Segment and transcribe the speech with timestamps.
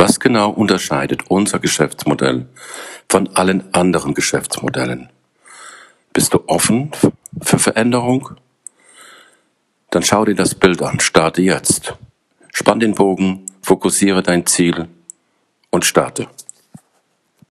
[0.00, 2.46] Was genau unterscheidet unser Geschäftsmodell
[3.08, 5.08] von allen anderen Geschäftsmodellen?
[6.12, 6.92] Bist du offen
[7.42, 8.36] für Veränderung?
[9.90, 11.94] Dann schau dir das Bild an, starte jetzt.
[12.52, 14.86] Spann den Bogen, fokussiere dein Ziel
[15.70, 16.28] und starte.